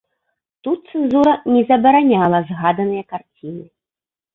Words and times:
Тут 0.67 0.79
цэнзура 0.93 1.35
не 1.57 1.63
забараняла 1.75 2.43
згаданыя 2.51 3.03
карціны. 3.15 3.65